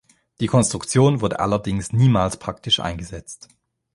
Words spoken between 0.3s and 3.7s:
Die Konstruktion wurde allerdings niemals praktisch eingesetzt.